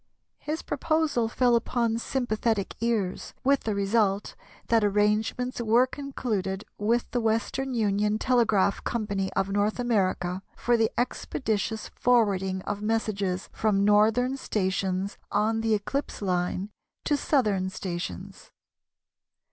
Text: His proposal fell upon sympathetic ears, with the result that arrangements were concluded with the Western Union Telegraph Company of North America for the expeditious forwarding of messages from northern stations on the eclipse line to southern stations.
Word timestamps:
His 0.39 0.63
proposal 0.63 1.27
fell 1.29 1.55
upon 1.55 1.99
sympathetic 1.99 2.75
ears, 2.81 3.35
with 3.43 3.65
the 3.65 3.75
result 3.75 4.33
that 4.65 4.83
arrangements 4.83 5.61
were 5.61 5.85
concluded 5.85 6.65
with 6.79 7.11
the 7.11 7.21
Western 7.21 7.75
Union 7.75 8.17
Telegraph 8.17 8.83
Company 8.83 9.31
of 9.33 9.51
North 9.51 9.77
America 9.77 10.41
for 10.57 10.75
the 10.75 10.89
expeditious 10.97 11.89
forwarding 11.89 12.63
of 12.63 12.81
messages 12.81 13.47
from 13.53 13.85
northern 13.85 14.37
stations 14.37 15.19
on 15.31 15.61
the 15.61 15.75
eclipse 15.75 16.19
line 16.19 16.71
to 17.03 17.15
southern 17.15 17.69
stations. 17.69 18.49